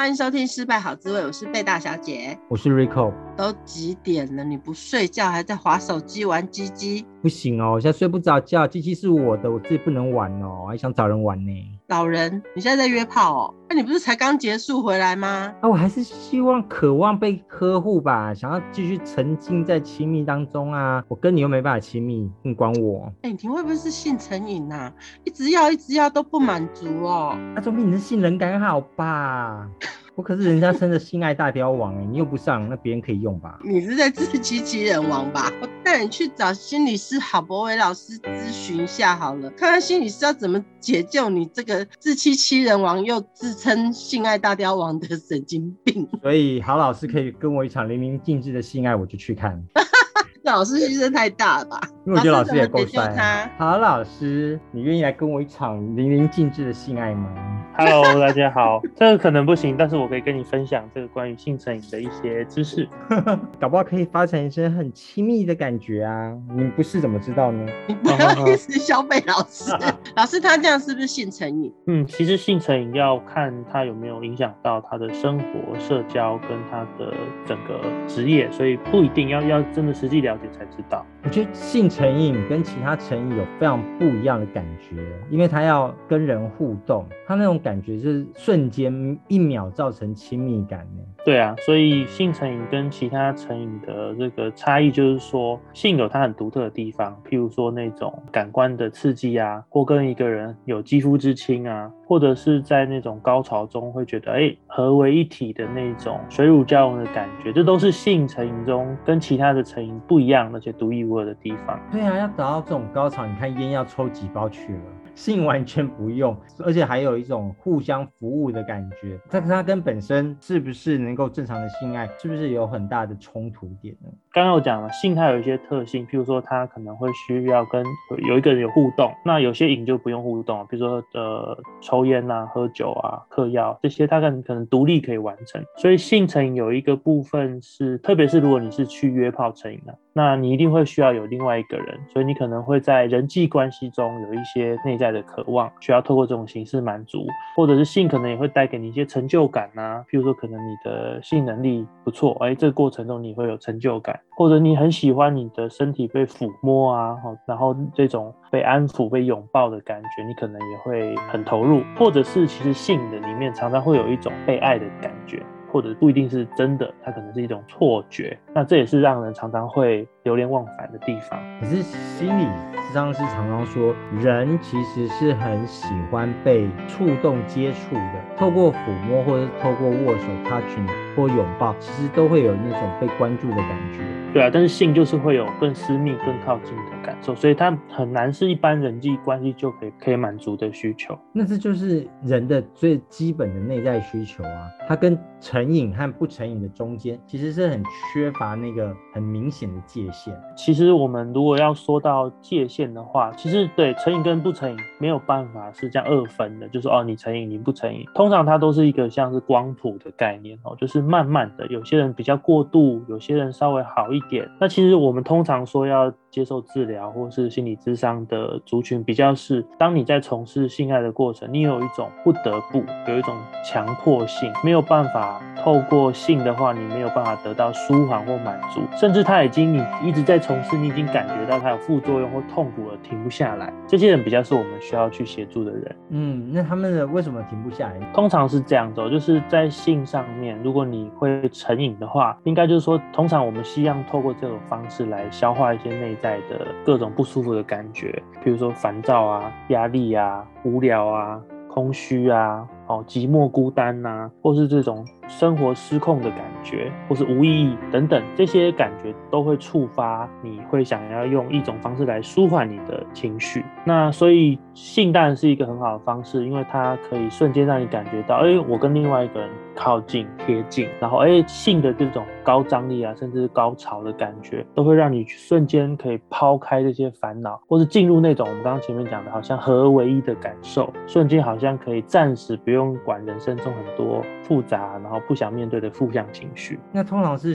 [0.00, 3.12] 欢迎收听《失败好滋味》，我是贝大小姐，我是 Rico。
[3.36, 4.42] 都几点了？
[4.42, 7.06] 你不睡觉，还在划手机玩鸡鸡？
[7.22, 11.52] 不行哦，我现在睡不着觉，机器是我的，我自己不能玩哦，还想找人玩呢。
[11.88, 13.54] 老人，你现在在约炮哦？
[13.68, 15.54] 那你不是才刚结束回来吗？
[15.60, 21.04] 啊，我还是希望、渴望被呵护吧，想要继续沉浸在亲密当中啊。
[21.08, 23.12] 我跟你又没办法亲密，你管我？
[23.22, 24.92] 哎、欸，你会不会是性成瘾呐、啊？
[25.24, 27.36] 一直要，一直要都不满足哦。
[27.54, 29.68] 那总比你的性能感好吧？
[30.16, 33.58] 我可是人家称的性爱大雕王哎，你又不上，那别人可以用吧？
[33.64, 35.50] 你是在自欺欺人王吧？
[35.62, 46.06] 我 带你去找心理师郝博伟老师咨询一下好了，看看心理师要怎么解救你这个自欺欺人王又自称性爱大雕王的神经病。
[46.20, 49.62] 所以郝老师可以跟我一场淋漓尽致的性爱，我就去看。
[50.42, 51.80] 那老师牺牲太大了吧？
[52.06, 53.50] 因为我觉得老师也够帅。
[53.58, 57.28] 好老师，你愿意来跟我一场淋漓尽致的性爱吗
[57.76, 58.80] ？Hello，大家好。
[58.96, 62.88] 这个可能不行，但是我可以跟你分享这个关于性成瘾的一些知识，
[63.60, 66.32] 搞不好可以发展一些很亲密的感觉啊！
[66.56, 67.70] 你不是怎么知道呢？
[67.86, 69.72] 你不要一直消费老师，
[70.16, 71.72] 老师他这样是不是性成瘾？
[71.86, 77.12] 嗯，其实性成瘾要看他有没有影响到他的生活、社交跟他的
[77.46, 81.04] 整个职业，所以不一定要要真的实际了解才知道。
[81.22, 84.96] 我觉得性成瘾跟其他成瘾有非常不一样的感觉，
[85.30, 91.04] 因为他要跟人互动，他那种感觉是瞬间一秒造成亲密感的。
[91.22, 111.78] 对啊，所以性成瘾跟其他成瘾的这个差异就是说，性有它很独特的地方，譬如说那种感官的刺激啊，或跟一个人有肌肤之亲啊，或者是在那种高潮中会觉得哎合为一体的那种水乳交融的感觉，这都是性成瘾中跟其他的成瘾不一样而且独一无二的地方。
[111.92, 114.82] 对啊，要达到这种高潮，你看烟要抽几包去了。
[115.20, 119.20] 性完全不用，而且还有一种互相服务的感觉。
[119.28, 124.08] 但是它跟本身是不是能够正常的性爱，是不是有很大的冲突点呢？
[124.32, 127.84] 刚刚我讲了，性它有一些特性，譬如说它可能会需要跟
[128.26, 135.62] 有一个人有互动，那有些瘾就不用互动，比如说呃抽烟啊、喝酒啊、嗑药这些，它可能可能独立可以完成。
[135.76, 147.26] 所以性成瘾有一个部分是，特别是如果你是去约炮成瘾的，那你一定会需要有另外一个人，所以你可能会在人际关系中有一些内在的渴望，需要透过这种形式满足，
[147.56, 157.16] 或者是性可能也会带给你一些成就感啊，譬如说可能你的性能力不错，哎，这个过程中你会有成就感，或者你很喜欢你的身体被抚摸啊，
[157.46, 165.42] 然后这种被安抚、被拥抱的感觉，你可能也会很投入，或者是其实性的里面常常会有一种被爱的感觉。
[165.72, 168.36] 或者不一定是真的，它可能是一种错觉。
[168.52, 171.40] 那这也是让人常常会流连忘返的地方。
[171.60, 172.46] 可是心理
[172.92, 184.00] 上是常常说，人其实是很喜欢被触动、接触的，透过抚摸或者透过握手、touching 或拥抱，其实都会有那种被关注的感觉。
[184.32, 191.18] 对啊，但是性就是会有更私密、更靠近的感受，所以它很难是一般人际关系就可以可以满足的需求。
[191.32, 197.82] 那这就是人的最基本的内在需求啊，它跟成瘾和不成瘾的中间，其实是很
[198.12, 200.34] 缺乏那个很明显的界限。
[200.56, 208.04] 其实我们如果要说到界限的话，其实对成瘾跟不成瘾没有办法是这样二分的，就是哦，你成瘾，你不成瘾。
[208.14, 214.48] 通常它都是一个像是光谱的概念哦，就是慢慢的，有些人比较过度，有些人稍微好一点。
[214.58, 233.72] 那其实我们通常说要接受治疗或是心理咨商的族群，比较是当你在从事性爱的过程，你有一种不得不，有一种强迫性，没有办法透过性的话，你没有办法得到舒缓或满足，甚至他已经你一直在从事，你已经感觉到他有副作用或痛苦了，停不下来。
[233.86, 235.96] 这些人比较是我们需要去协助的人。
[236.10, 237.98] 嗯，那他们的为什么停不下来？
[238.12, 256.50] 通常是这样子，就是在性上面，如果你会成瘾的话，应该就是说，通常我们希望透过这种方式来消化一些内在的各种不舒服的感觉，比如说烦躁啊、压力啊、无聊啊、空虚啊、哦、寂寞孤单呐、啊，或是这种生活失控的感觉。
[256.62, 263.64] 觉，或是无意义等等，这些感觉都会触发你会想要用一种方式来舒缓你的情绪。
[263.82, 269.48] 那所以性当然是一个很好的方式，因为它可以瞬间让你感觉到，哎，我跟另外一个人
[269.82, 286.78] 靠近、贴近，然后哎，性的这种高张力啊，甚至是高潮的感觉，都会让你瞬间可以抛开这些烦恼，或是进入那种我们刚刚前面讲的，好像合而为一的感受，瞬间好像可以暂时不用管人生中很多复杂，然后不想面对的负向情绪。
[286.92, 287.54] 那通常是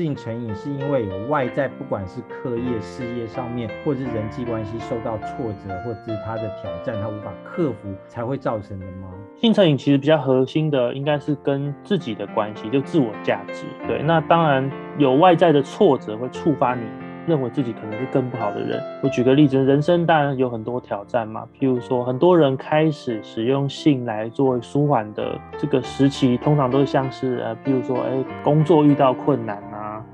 [0.00, 9.10] 性成瘾，是因为有外在，不管是课业、事业上面，或者是人际关系受到挫折，或者是他的挑战，他无法克服，才会造成的吗？
[9.36, 13.64] 性成瘾其实比较核心的，应该是跟自己的关系，就自我价值。
[13.86, 16.82] 对，那当然有外在的挫折会触发你。
[17.24, 18.82] 认为自己可能是更不好的人。
[19.00, 21.46] 我举个例子，人生当然有很多挑战嘛。
[21.56, 29.62] 譬如说，很多人开始使用性来作为舒缓的这个时期，通常都像是呃，譬如说，哎，工作遇到困难，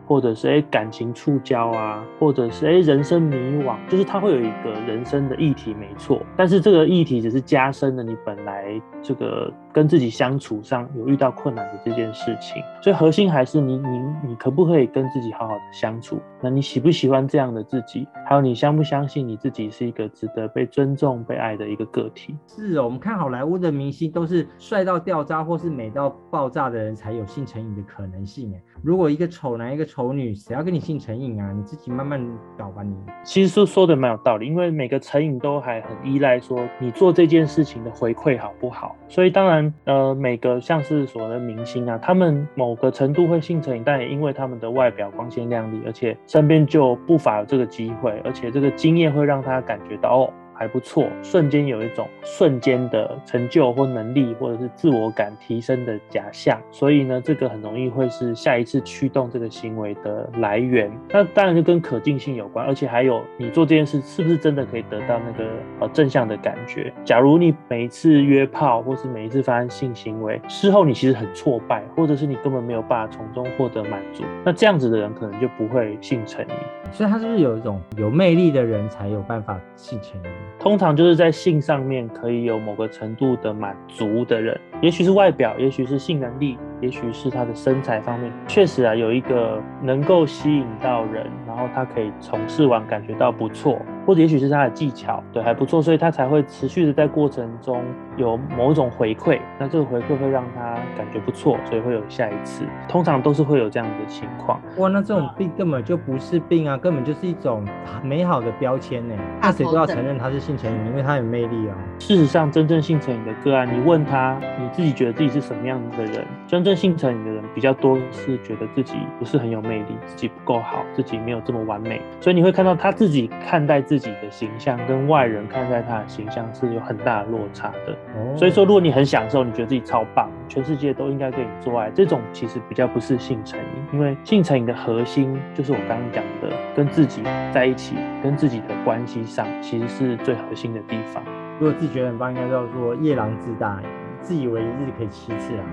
[0.08, 6.22] 或者是哎，感情触礁啊，或者是哎，人生迷惘，就是它会有一个人生的议题，没错。
[6.34, 9.52] 但是这个议题只是加深了你本来这个。
[9.78, 16.18] 跟自己相处上有遇到困难的这件事情，所以核心还是你你你可不可以跟自己好好的相处？
[16.42, 18.04] 那你喜不喜欢这样的自己？
[18.26, 22.34] 还有你相不相信你自己是一个值得被尊重、被爱的一个个体？
[22.48, 28.60] 是哦，我们看好莱坞的明星都是帅到掉渣或是美到爆炸的人才有性成瘾的可能性哎。
[28.82, 31.52] 如果一个丑男一个丑女，谁要跟你性成瘾啊？
[31.52, 32.20] 你自己慢慢
[32.58, 32.96] 搞吧你。
[33.22, 39.67] 其实说说的蛮有道理，因为每个成瘾都还很依赖说你做这件事情的回馈好不好，所以当然。
[39.84, 50.32] 呃，每个像是所谓的明星啊，他们某个程度会性成瘾，但也因为他们的外表光鲜亮丽，而且身边就不乏有这个机会，而且这个经验会让他感觉到哦。
[50.58, 60.90] 还不错，瞬间有一种瞬间的成就或能力，或者是自我感提升的假象，所以呢，这个很容易会是下一次驱动这个行为的来源。
[61.10, 65.48] 那当然就跟可进性有关，而且还有你做这件事是不是真的可以得到那个
[65.80, 66.92] 呃正向的感觉。
[67.04, 76.54] 假如你每一次约炮，或是每一次发生性行为，事后你其实很挫败，或者是你根本没有办法从中获得满足，那这样子的人可能就不会性成瘾。
[76.90, 80.30] 所以他是不是有一种有魅力的人才有办法性成瘾？
[80.58, 86.58] 通常就是在性上面可以有某个程度的满足的人，也许是外表，也许是性能力。
[86.80, 97.82] 也许是他的身材方面，确实啊，有一个能够吸引到人，然后他可以从事完感觉到不错，或者也许是他的技巧对还不错，所以他才会持续的在过程中
[98.16, 104.60] 有某种回馈，那这个回馈会让他感觉不错，所以会有下一次，通常都是会有这样的情况。
[104.76, 107.64] 哇，那这种病根本就不是病啊，根本就是一种
[108.02, 109.14] 美好的标签呢。
[109.42, 111.74] 那谁都要承认他是性成瘾，因为他有魅力啊。
[111.98, 116.24] 事实上，真正性成瘾的个案，你问他，你自己觉得自己是什么样子的人？
[116.46, 127.96] 真正性成瘾的人比较多是觉得自己不是很有魅力，自己不够好，自己没有这么完美，所以你会看到他自己看待自己的形象跟外人看待他的形象是有很大的落差的。
[128.36, 137.22] 所以说，如果你很享受，你觉得自己超棒，全世界都应该跟你做爱，这种其实比较不是性成瘾，因为性成瘾的核心就是我刚刚讲的，跟自己
[137.52, 141.22] 在一起，跟自己的关系上，其实是最核心的地方。
[141.58, 143.80] 如果自己觉得很棒，应该叫做夜郎自大，
[144.20, 145.64] 自以为一日可以七次啊。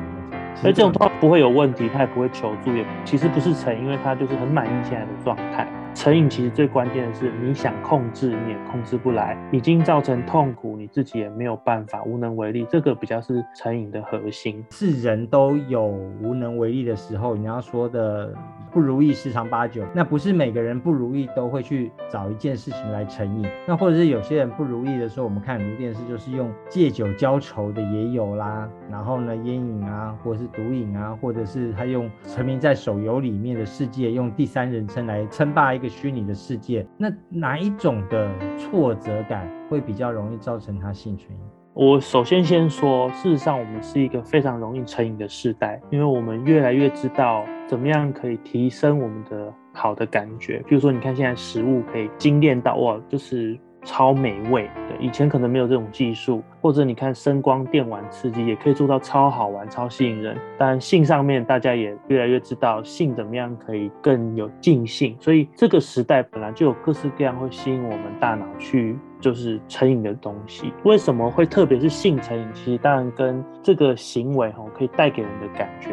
[0.64, 5.68] 而这种的话不会有问题，他也不会求助，也其实不是成，因为他就是很满意现在的状态。
[5.96, 12.68] 成瘾其实最关键的是，你想控制你也控制不来，已经造成痛苦，你自己也没有办法，无能为力。
[12.70, 14.64] 这个比较是成瘾的核心。
[14.70, 15.86] 是人都有
[16.22, 18.36] 无能为力的时候，你要说的
[18.74, 23.48] 不如意十常八九，那不是每个人不如意都会去找一件事情来成瘾。
[23.66, 28.70] 那或者是有些人不如意的时候，我们看很多电视就是用借酒浇愁的也有啦。
[28.92, 35.85] 然后呢，烟瘾啊，或者是毒瘾啊，或者是他用沉迷在手游里面的世界，用第三人称来称霸一个。
[35.88, 41.42] 虚拟的世界，那哪一种的挫折感会比较容易造成他性成瘾？
[41.74, 50.64] 我首先先说，事实上我们是一个非常容易成瘾的时代，因为我们越来越知道怎么样可以提升我们的好的感觉。
[50.68, 53.60] 比如说，你看现在食物可以精炼到哇，就是。
[53.86, 60.36] 超美味，对，以前可能没有这种技术，或者你看声光电玩刺激也可以做到超好玩、超吸引人。
[60.58, 70.74] 但性上面大家也越来越知道性怎么样可以更有尽兴，所以这个时代本来就有各式各样会吸引我们大脑去就是成瘾的东西。
[70.84, 72.46] 为什么会特别是性成瘾？
[72.54, 75.92] 其实当然跟这个行为哈可以带给人的感觉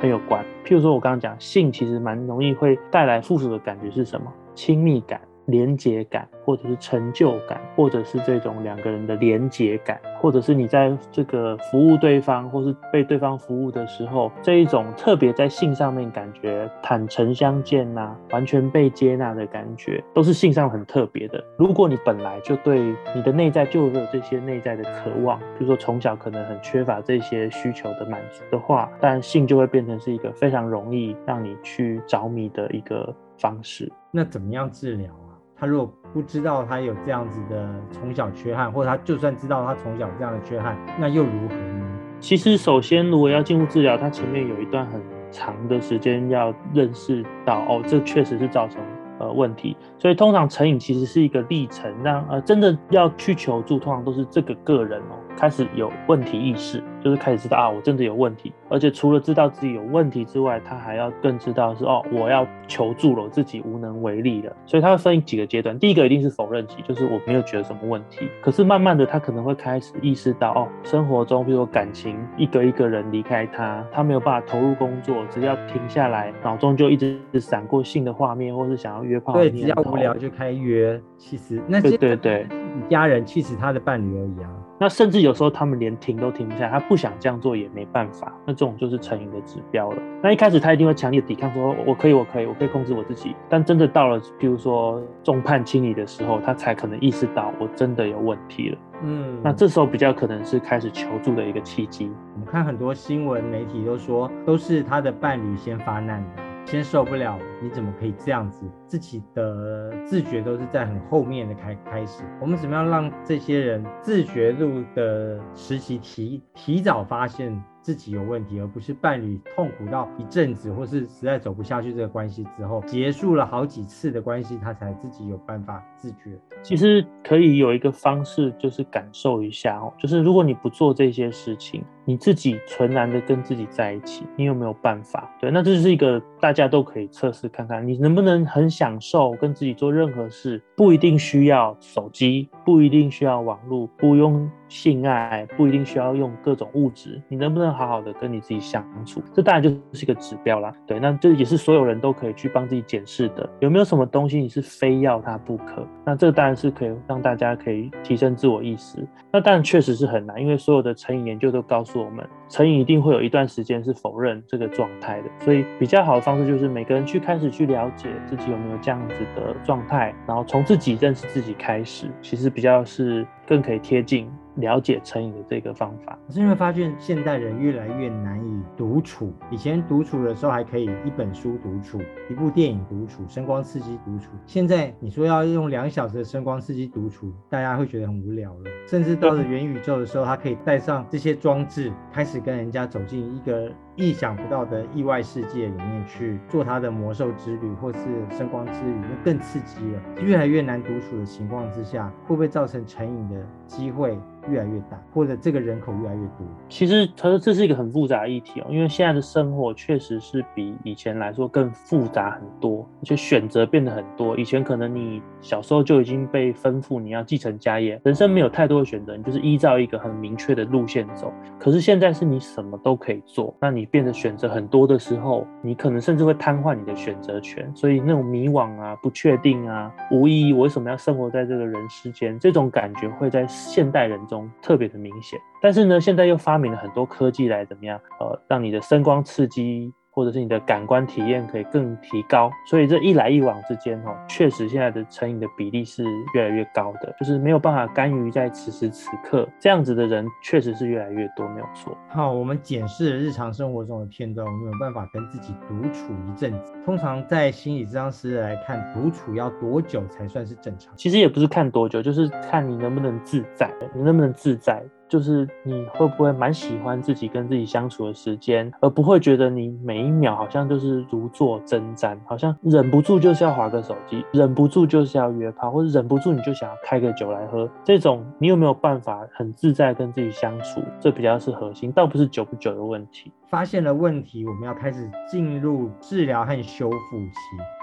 [0.00, 0.42] 很有关。
[0.64, 4.32] 譬如说我刚刚讲性，其实蛮容易会带来附属的感觉是什么？
[4.54, 6.26] 亲密感、连结感。
[6.46, 21.42] 或者是成就感，或者是这种两个人的连结感，或者是你在这个服务对方，或是被对方服务的时候，这一种特别在性上面感觉坦诚相见呐、完全被接纳的感觉，都是性上很特别的。
[21.58, 33.90] 如果你本来就对你的内在就有这些内在的渴望，比如说从小可能很缺乏这些需求的满足的话，但性就会变成是一个非常容易让你去着迷的一个方式。
[34.12, 35.10] 那怎么样治疗？
[35.58, 41.86] 他如果不知道他有这样子的从小缺憾，或者他就算知道他从小这样的缺憾，那又如何呢？
[42.20, 48.80] 其实，首先如果要进入治疗，他前面有一段很长的时间要认识到，哦，这确实是造成
[49.18, 49.76] 呃问题。
[49.98, 56.82] 所以，通常成瘾其实是一个历程，让呃真的要去求助，通常都是这个个人哦开始有问题意识。
[57.06, 64.52] 就是开始知道啊，我真的有问题，而且除了知道自己有问题之外，他还要更知道是哦，我要求助了，我自己无能为力了。
[64.66, 68.28] 所以他会分几个阶段，第一个一定是否认期，就是我没有觉得什么问题。
[68.42, 79.32] 可是慢慢的，他可能会开始意识到哦，生活中比如说感情，一个一个人离开他，他没有办法投入工作，只要停下来，脑中就一直闪过性的画面，或是想要约炮。
[79.34, 82.48] 对，只要无聊就开约，其实那对对对，
[82.88, 84.50] 家人其实他的伴侣而已啊。
[84.78, 88.32] 那甚至有时候他们连停都停不下来，他不想这样做也没办法。
[88.44, 90.02] 那这种就是成瘾的指标了。
[90.22, 93.34] 那一开始他一定会强烈抵抗，说我可以，我可以，我可以控制我自己。
[93.48, 98.78] 但真的到了，比如说众叛亲离的时候，他才可能意识到我真的有问题了。
[99.02, 102.10] 嗯，那这时候比较可能是开始求助的一个契机。
[102.34, 106.42] 我们看很多新闻媒体都说，都是他的伴侣先发难的。
[106.66, 108.66] 先受不了，你怎么可以这样子？
[108.88, 112.24] 自己的自觉都是在很后面的开开始。
[112.40, 126.36] 我们怎么样让这些人自觉路的实习提提早发现自己有问题，而不是伴侣痛苦到一阵子，或是实在走不下去这个关系之后，结束了好几次的关系，他才自己有办法自觉。
[126.64, 135.30] 其实可以有一个方式，就是感受一下哦，就是如果你不做这些事情，你自己纯然的跟自己在一起，你有没有办法？
[135.40, 144.50] 对，那这是一个大家都可以测试看看，你能不能很享受跟自己做任何事，不一定需要手机，不一定需要网络，不用。
[144.68, 149.22] 性爱不一定需要用各种物质，你能不能好好的跟你自己相处？
[149.32, 150.72] 这当然就是一个指标啦。
[150.86, 153.48] 对，那这也是所有人都可以去帮自己检视的。
[153.60, 155.86] 有没有什么东西你是非要它不可？
[156.04, 159.06] 那这个当然是可以让大家可以提升自我意识。
[159.32, 165.28] 那当然确实是很难，因为所有的成瘾研究都告诉我们，成瘾一定会有一段时间是否认这个状态的。
[165.40, 174.30] 所以比较好的方式就是每个人去开始去了解自己有没有这样子的状态，然后从自己认识自己开始，其实比较是更可以贴近。
[174.56, 179.32] 了解成瘾的这个方法，可是你会发现现代人越来越难以独处。
[179.50, 184.30] 以前独处的时候还可以一本书独处，一部电影独处，声光刺激独处。
[184.46, 188.70] 现在你说要用两小时的声光刺激独处，大家会觉得很无聊了。
[188.86, 193.70] 甚至到了元宇宙的时候，他可以带上这些装置，开始跟人家走进一个。
[193.96, 197.98] 意想不到的意外世界里面去做他的魔兽之旅，或是
[198.30, 200.22] 声光之旅，那更刺激了。
[200.22, 203.36] 越来越难独处的情况之下，会不会造成成瘾的
[203.66, 204.18] 机会
[204.50, 206.46] 越来越大，或者这个人口越来越多？
[206.68, 214.36] 其实他说这是一个很复杂的议题哦，因为现在的生活确实是比以前来说更复杂很多，而且选择变得很多。
[214.36, 221.32] 以前可能你小时候就已经被吩咐你要继承家业，人生没有太多的选择，你就是依照一个很明确的路线走。
[221.58, 223.85] 可是现在是你什么都可以做，那你。
[223.86, 232.38] 变得选择很多的时候，你可能甚至会瘫痪你的选择权，所以那种迷惘啊、不确定啊、无意义，我为什么要生活在这个人世间？
[232.38, 235.38] 这种感觉会在现代人中特别的明显。
[235.62, 237.98] 但是呢，现在又发明了很多科技来怎么样？
[238.20, 239.92] 呃，让你的声光刺激。
[240.16, 251.94] 或者是你的感官体验可以更提高，所以这一来一往之间，哦，确实现在的成瘾的比例是越来越高的，就是没有办法甘于在此时此刻这样子的人，确实是越来越多，没有错。
[252.08, 256.72] 好，我们检视了日常生活中的片段，我们有办法跟自己独处一阵子。
[256.82, 260.94] 通常在心理咨商师来看，独处要多久才算是正常？
[260.96, 264.82] 其实也不是看多久，就是看你能不能自在，你能不能自在。
[265.08, 277.68] 就是你会不会蛮喜欢自己跟自己相处的时间，而不会觉得你每一秒好像就是如坐针毡，好像忍不住就是要划个手机，忍不住就是要约炮，或者忍不住你就想要开个酒来喝。
[277.84, 280.82] 这种你有没有办法很自在跟自己相处？
[281.00, 283.30] 这比较是核心，倒不是久不久的问题。
[283.48, 287.34] 发现了问题，我们要开始进入治疗和修复期。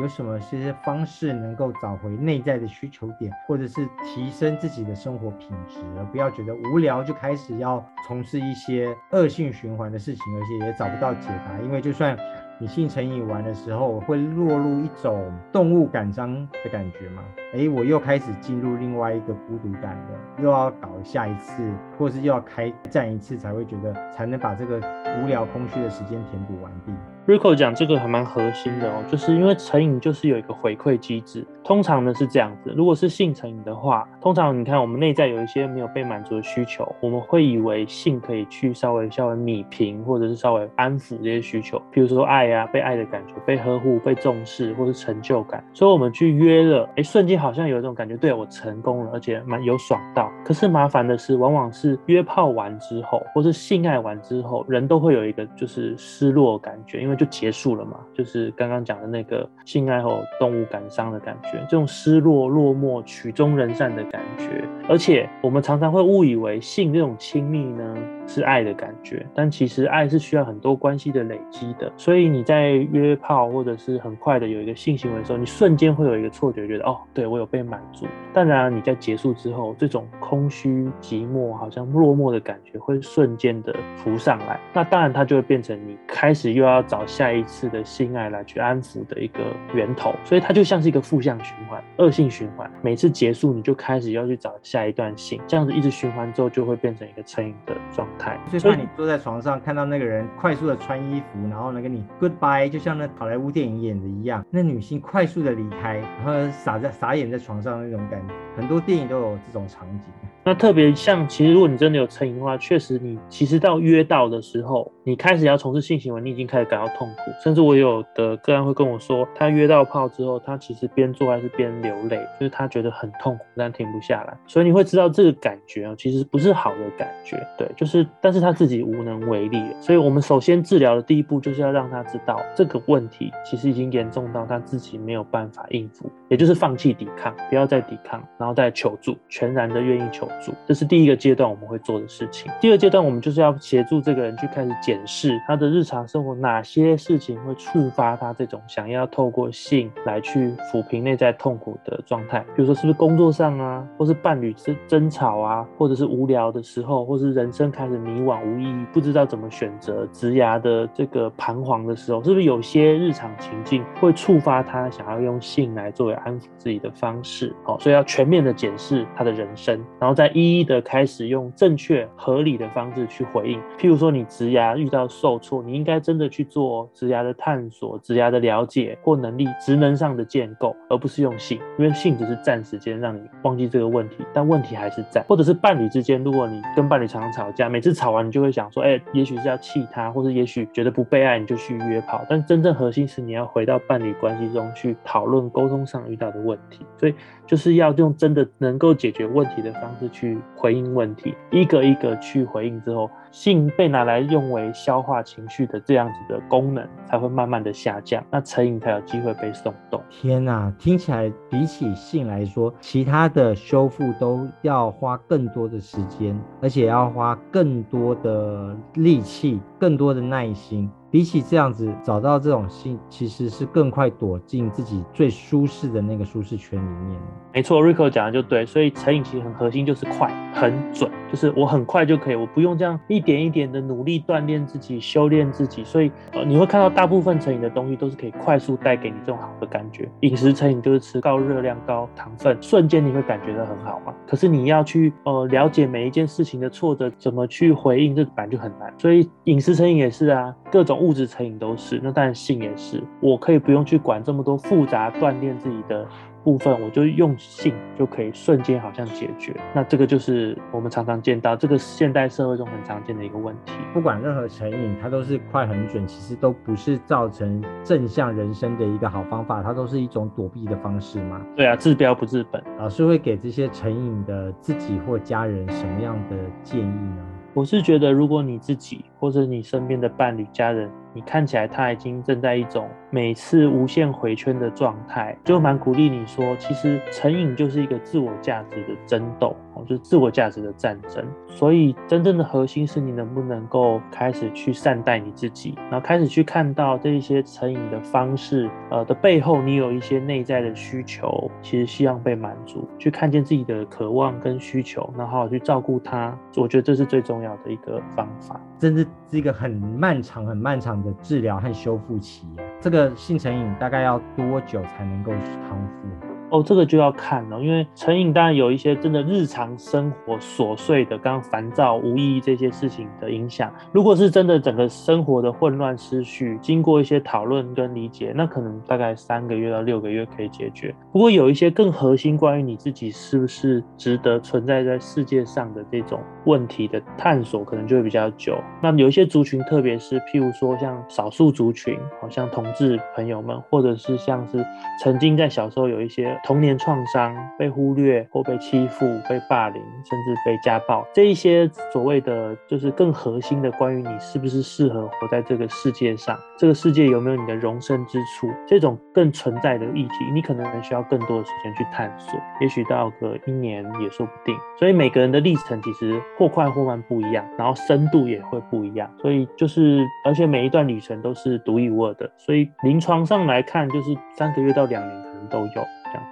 [0.01, 11.57] 有什么些方式能够找回内在的需求点，或者是提升自己的生活品质，而不要觉得无聊就开始要从事一些恶性循环的事情，而且也找不到解答。
[11.63, 12.17] 因为就算
[12.63, 17.21] 女性成瘾完的时候，会落入一种动物感伤的感觉吗。
[17.53, 21.61] 哎，我又开始进入另外一个孤独感了，又要搞下一次，
[21.97, 24.77] 或是又要开战一次，才会觉得才能把这个
[25.21, 26.93] 无聊空虚的时间填补完毕。
[27.25, 50.29] Rico 讲这个还蛮核心的哦，就是因为成瘾就是有一个回馈机制，通常呢是这样子，如果是性成瘾的话，通常你看我们内在有一些没有被满足的需求，我们会以为性可以去稍微稍微米平，或者是稍微安抚这些需求，比如说爱啊，被爱的感觉，被呵护、被重视，或是成就感，所以我们去约了，哎，瞬间好像有一种感觉，对，我成功了，而且蛮有爽到。
[50.43, 64.63] 可是麻烦的是，往往是约炮完之后，或是性爱完之后，人都会有一个就是失落感觉，因为就结束了嘛，就是刚刚讲的那个性爱后动物感伤的感觉，这种失落、落寞、曲终人散的感觉。
[64.89, 71.91] 而且我们常常会误以为性这种亲密呢是爱的感觉，但其实爱是需要很多关系的累积的。
[71.97, 78.05] 所以你在约炮或者是很快的有一个性行为的时候，你瞬间会有一个错觉，觉得哦，对我有被满足。
[78.33, 84.59] 当然你在结束之后，这种空虚、寂寞、好像落寞的感觉会瞬间的浮上来。
[84.73, 89.39] 那当然它就会变成你开始又要找下一次的性爱来去安抚的一个
[89.73, 90.13] 源头。
[90.23, 92.69] 所以它就像是一个负向循环、恶性循环。
[92.81, 98.39] 每次结束你就开始要去找下一段性，这样子一直循环之后，就会变成一个成瘾的状态。
[98.49, 110.11] 最怕你坐在床上看到那个人快速的穿衣服，然后呢跟你 goodbye，就像那好莱坞电影演的一样，那女性快速的离开，然后傻在傻眼在床上那种感觉，很多电影都有这种场景。
[110.45, 124.37] 那特别像，其实如果你真的有成瘾的话，确实你其实到约到的时候，你开始要从事性行为，你已经开始感到痛苦，甚至我有的个案会跟我说，他约到炮之后，他其实边做还是边流泪，就是他觉得很痛苦，但停不下来。
[124.45, 129.61] 所以你会知道这个感觉啊，其实不是好的感觉，对，就是，但是他自己无能为力。
[129.79, 140.53] 所以我们首先治疗的第一步就是要让他知道这个问题其实已经严重到他自己没有办法应付，也就是放弃抵抗，不要再抵抗，然后再求助，全然的愿意求助。
[140.65, 142.51] 这是第一个阶段我们会做的事情。
[142.61, 152.39] 第二阶段，我们就是要协助这个人去开始检视他的日常生活，哪些事情会触发他这种想要透过性来去抚平内在痛苦的状态。
[152.55, 167.55] 比如说，是不是工作上啊，或是伴侣是争吵啊，或者是无聊的时候，或是人生开始迷惘无意义，不知道怎么选择职涯的这个彷徨的时候，是不是有些日常情境会触发他想要用性来作为安抚自己的方式？
[167.63, 170.33] 好，所以要全面的检视他的人生，然后再。
[170.33, 185.23] 一一的开始用正确合理的方式去回应，譬如说你职涯遇到受挫，你应该真的去做职涯的探索、职涯的了解或能力、职能上的建构，而不是用性，因为性只是暂时间让你忘记这个问题，但问题还是在。
[185.27, 192.25] 或者是伴侣之间，如果你跟伴侣常常吵架，每次吵完你就会想说，哎、也许是要气他，或者也许觉得不被爱，你就去约炮。
[192.29, 197.13] 但真正核心是你要回到伴侣关系中去讨论沟通上遇到的问题，所以
[197.45, 200.09] 就是要用真的能够解决问题的方式。
[200.13, 209.99] 去回应问题，一个一个去回应之后，性被拿来用为消化情绪的这样子的功能才会慢慢的下降，那成瘾才有机会被松动。
[210.11, 220.89] 天哪，听起来比起性来说，其他的修复都要花更多的时间，而且要花更多的力气，更多的耐心。
[221.11, 227.21] 比起这样子找到这种性，其实是更快躲进自己最舒适的那个舒适圈里面。
[227.53, 235.83] 没错，Rico 讲的就对，所以成瘾其实很核心就是快、很准，就是我很快就可以，我不用这样一点一点的努力锻炼自己、修炼自己。
[235.83, 240.09] 所以呃，你会看到大部分成瘾的东西都是可以快速带给你这种好的感觉。
[240.21, 244.11] 饮食成瘾就是吃高热量、高糖分，瞬间你会感觉到很好嘛。
[244.27, 248.91] 可是你要去呃了解每一件事情的挫折，怎么去回应，这本来就很难。
[248.97, 250.93] 所以饮食成瘾也是啊，各种。
[251.03, 253.03] 物质成瘾都是，那当然性也是。
[253.19, 256.07] 我可以不用去管这么多复杂锻炼自己的
[256.41, 259.53] 部分，我就用性就可以瞬间好像解决。
[259.73, 263.73] 那这个就是我们常常见到这个现代社会中很常见的一个问题。
[263.93, 271.41] 不管任何成瘾，它都是快很准，其实都不是造成正向人生的一个好方法，它都是一种躲避的方式嘛。
[271.55, 272.63] 对啊，治标不治本。
[272.77, 277.25] 老师会给这些成瘾的自己或家人什么样的建议呢？
[277.55, 291.25] 我是觉得，如果你自己或者你身边的伴侣、家人，你看起来他已经正在一种每次无限回圈的状态，就蛮鼓励你说，其实成瘾就是一个自我价值的争斗，哦就是自我价值的战争。
[291.47, 306.37] 所以真正的核心是你能不能够开始去善待你自己，然后开始去看到这一些成瘾的方式，呃的背后，你有一些内在的需求，其实希望被满足，去看见自己的渴望跟需求，然后去照顾他。
[306.57, 308.59] 我觉得这是最重要的一个方法。
[308.79, 312.47] 真的是一个很漫长、很漫长的治疗和修复期。
[312.79, 315.31] 这个性成瘾大概要多久才能够
[315.67, 316.32] 康复？
[316.53, 323.73] 哦，这个就要看了，因为成瘾当然有一些真的日常生活琐碎的，刚刚烦躁、无意义这些事情的影响。
[323.91, 330.93] 如果是真的整个生活的混乱失序，经过一些讨论跟理解，那可能大概三个月到六个月可以解决。
[331.11, 338.55] 不过有一些更核心关于你自己是不是值得存在在世界上的这种问题的探索，可能就会比较久。
[338.79, 344.63] 那有一些族群，特别是譬如说像少数族群，好像同志朋友们，或者是像是
[345.01, 346.39] 曾经在小时候有一些。
[346.45, 364.53] 童年创伤、被忽略或被欺负、被霸凌，甚至被家暴，这一些所谓的就是更核心的关于你是不是适合活在这个世界上，这个世界有没有你的容身之处，这种更存在的议题，你可能需要更多的时间去探索，也许到个一年也说不定。
[364.77, 369.09] 所以每个人的历程其实或快或慢不一样，然后深度也会不一样。
[369.21, 372.29] 所以就是，而且每一段旅程都是独一无二的。
[372.37, 375.85] 所以临床上来看，就是三个月到两年可能都有。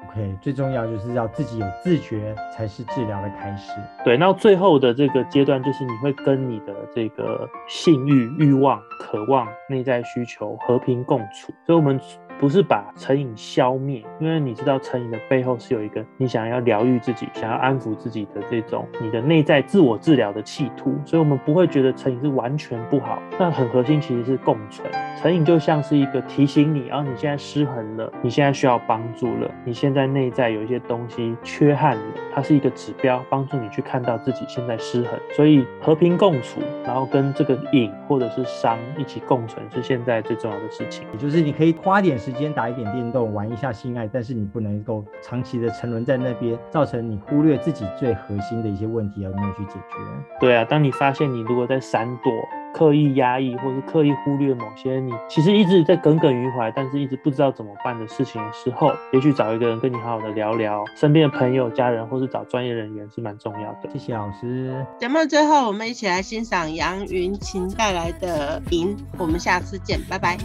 [0.08, 3.74] OK，最重要就是要自己有自觉，才是治疗的开始。
[4.04, 11.54] 对，那最后的这个阶段，就是你会跟你的这个性欲、欲望、渴望、内在需求和平共处。
[11.66, 12.00] 所以，我们。
[12.42, 23.22] 不是把成瘾消灭，因为你知道成瘾的背后是有一个你想要疗愈自己、想要安抚自己的这种你的内在自我治疗的企图，所以我们不会觉得成瘾是完全不好。
[23.40, 35.12] 那很核心其实是共存，成瘾就像是一个提醒你，然后你现在失衡了，你现在需要帮助了，你现在内在有一些东西缺憾了，它是一个指标，帮助你去看到自己现在失衡。
[35.32, 41.06] 所以和平共处，然后跟这个瘾或者是伤一起共存，是现在最重要的事情。
[41.14, 42.31] 也就是你可以花点时。
[42.32, 49.98] 时间打一点电动，玩一下性爱，但是你不能够长期的沉沦在那边，造成你忽略自己最核心的一些问题而没有去解决。
[50.40, 52.32] 对啊，当你发现你如果在闪躲、
[52.74, 63.90] 刻意压抑，或是刻意忽略某些你其实一直在耿耿于怀，但是一直不知道怎么办的事情的时候，也许找一个人跟你好好的聊聊，身边的朋友、家人，或是找专业人员是蛮重要的。
[63.92, 64.86] 谢谢老师。
[65.00, 70.38] 节目最后，我们一起来欣赏杨云琴带来的《赢》，我们下次见，拜拜。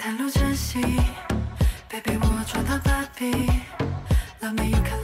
[0.00, 0.80] 袒露真心，
[1.86, 3.46] 别被我抓到把柄，
[4.40, 4.99] 让每一刻。